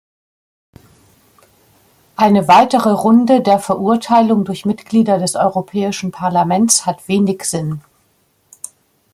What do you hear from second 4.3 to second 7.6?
durch Mitglieder des Europäischen Parlaments hat wenig